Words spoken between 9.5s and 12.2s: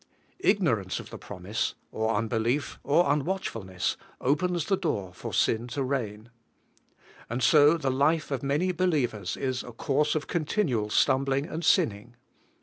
a course of continual stumbling and sinning.